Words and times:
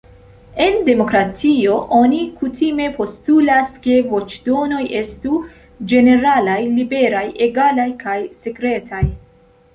En 0.67 0.77
demokratio, 0.85 1.75
oni 1.97 2.21
kutime 2.39 2.87
postulas 2.95 3.75
ke 3.83 3.99
voĉdonoj 4.15 4.81
estu 5.01 5.43
ĝeneralaj, 5.93 6.59
liberaj, 6.81 7.25
egalaj 7.51 7.89
kaj 8.03 8.19
sekretaj. 8.43 9.05